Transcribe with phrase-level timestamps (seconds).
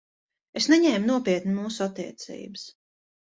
[0.61, 2.65] Es neņēmu nopietni mūsu attiecības.